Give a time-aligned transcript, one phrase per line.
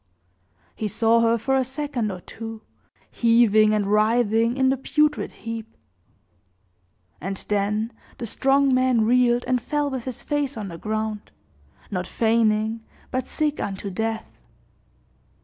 [0.75, 2.63] He saw her for a second or two,
[3.11, 5.77] heaving and writhing in the putrid heap;
[7.21, 11.29] and then the strong man reeled and fell with his face on the ground,
[11.91, 14.25] not feigning, but sick unto death.